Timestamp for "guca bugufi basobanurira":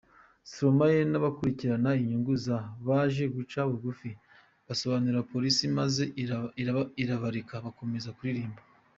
3.35-5.27